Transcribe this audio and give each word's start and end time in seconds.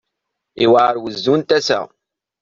Yewɛer 0.61 0.95
wuzzu 1.01 1.35
n 1.39 1.41
tasa. 1.41 1.79